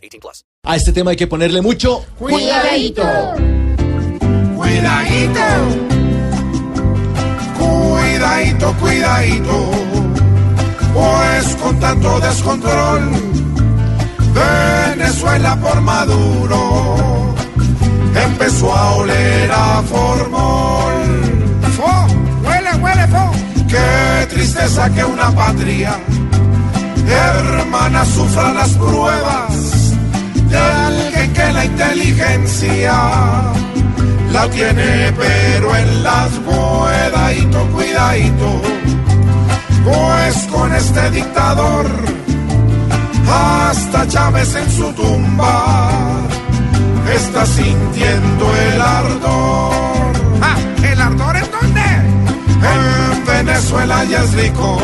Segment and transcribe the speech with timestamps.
[0.00, 0.44] 18 plus.
[0.64, 3.02] A este tema hay que ponerle mucho Cuidadito.
[4.56, 5.40] Cuidadito.
[7.58, 9.70] Cuidadito, cuidadito.
[10.92, 13.10] Pues con tanto descontrol,
[14.34, 17.34] Venezuela por Maduro
[18.14, 20.94] empezó a oler a formol.
[21.76, 22.06] ¡Fo!
[22.44, 23.30] ¡Huele, huele, fo!
[23.68, 25.96] Qué tristeza que una patria
[27.10, 29.79] hermana sufra las pruebas
[31.60, 32.92] la inteligencia.
[34.32, 38.62] La tiene pero en las cuidadito, cuidadito,
[39.84, 41.86] pues con este dictador.
[43.28, 46.00] Hasta Chávez en su tumba
[47.14, 50.12] está sintiendo el ardor.
[50.42, 51.88] Ah, ¿el ardor en dónde?
[52.74, 54.78] En Venezuela ya es rico.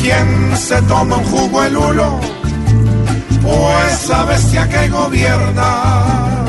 [0.00, 2.20] Quien se toma un jugo el hulo,
[3.42, 6.44] pues la bestia que gobierna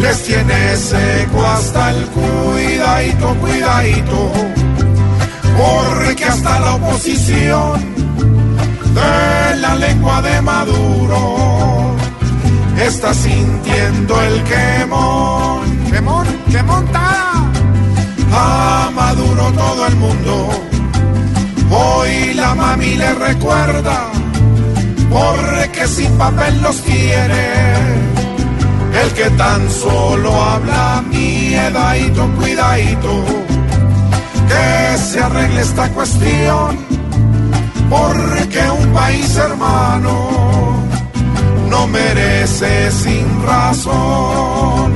[0.00, 4.32] les tiene seco hasta el cuidadito, cuidadito,
[5.56, 7.80] porque hasta la oposición
[8.94, 11.96] de la lengua de Maduro
[12.80, 15.78] está sintiendo el quemón.
[15.90, 17.50] ¡Quemón, qué montada!
[18.32, 20.68] A Maduro todo el mundo
[21.70, 24.10] hoy la mami le recuerda
[25.78, 27.74] porque sin papel los quiere.
[29.02, 33.24] El que tan solo habla miedadito, cuidadito
[34.48, 36.78] que se arregle esta cuestión.
[37.88, 40.74] Porque un país hermano
[41.70, 44.92] no merece sin razón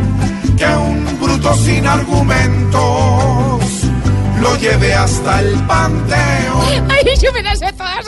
[0.57, 3.63] que un bruto sin argumentos
[4.41, 6.91] lo lleve hasta el panteón.
[6.91, 8.05] Ay, yo me las sé todas,